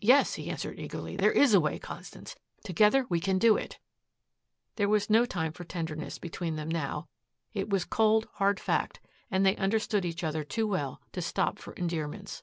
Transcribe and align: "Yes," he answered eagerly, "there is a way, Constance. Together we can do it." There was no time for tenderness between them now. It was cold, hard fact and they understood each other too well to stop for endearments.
"Yes," 0.00 0.36
he 0.36 0.48
answered 0.48 0.78
eagerly, 0.78 1.16
"there 1.18 1.30
is 1.32 1.52
a 1.52 1.60
way, 1.60 1.78
Constance. 1.78 2.34
Together 2.64 3.04
we 3.10 3.20
can 3.20 3.36
do 3.38 3.58
it." 3.58 3.78
There 4.76 4.88
was 4.88 5.10
no 5.10 5.26
time 5.26 5.52
for 5.52 5.64
tenderness 5.64 6.18
between 6.18 6.56
them 6.56 6.70
now. 6.70 7.08
It 7.52 7.68
was 7.68 7.84
cold, 7.84 8.26
hard 8.36 8.58
fact 8.58 9.00
and 9.30 9.44
they 9.44 9.56
understood 9.56 10.06
each 10.06 10.24
other 10.24 10.44
too 10.44 10.66
well 10.66 11.02
to 11.12 11.20
stop 11.20 11.58
for 11.58 11.74
endearments. 11.74 12.42